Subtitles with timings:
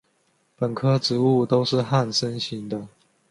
[0.57, 2.87] 本科植物都是旱生型的。